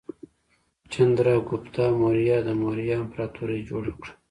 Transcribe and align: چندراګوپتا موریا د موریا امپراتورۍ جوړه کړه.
چندراګوپتا 0.91 1.85
موریا 1.99 2.37
د 2.47 2.49
موریا 2.61 2.95
امپراتورۍ 3.03 3.59
جوړه 3.69 3.91
کړه. 3.99 4.11